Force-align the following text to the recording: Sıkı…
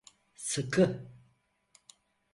Sıkı… 0.35 1.09